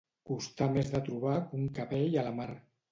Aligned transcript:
Costar 0.29 0.69
més 0.77 0.89
de 0.95 1.03
trobar 1.11 1.37
que 1.51 1.57
un 1.61 1.71
cabell 1.79 2.21
a 2.25 2.27
la 2.31 2.39
mar. 2.43 2.53